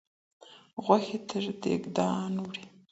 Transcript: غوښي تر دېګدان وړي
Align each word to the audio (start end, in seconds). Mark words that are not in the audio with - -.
غوښي 0.83 1.17
تر 1.29 1.43
دېګدان 1.61 2.33
وړي 2.43 2.63